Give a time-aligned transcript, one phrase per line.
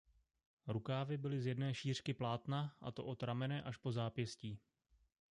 [0.67, 4.59] Rukávy byly z jedné šířky plátna a to od ramene až po zápěstí.